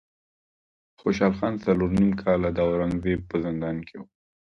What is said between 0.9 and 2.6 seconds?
خوشحال خان څلور نیم کاله د